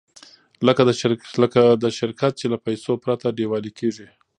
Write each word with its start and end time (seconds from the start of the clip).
لکه 0.67 0.81
د 1.83 1.85
شرکت 1.99 2.31
چې 2.39 2.45
له 2.53 2.57
پیسو 2.65 2.91
پرته 3.03 3.27
ډیوالي 3.37 3.71
کېږي. 3.79 4.07